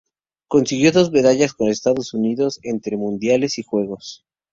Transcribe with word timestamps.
Consiguió 0.47 0.91
dos 0.91 1.11
medallas 1.11 1.53
con 1.53 1.69
Estados 1.69 2.15
Unidos, 2.15 2.59
entre 2.63 2.97
mundiales 2.97 3.59
y 3.59 3.61
Juegos. 3.61 4.25